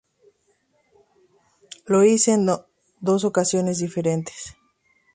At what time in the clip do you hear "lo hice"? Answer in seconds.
1.85-2.31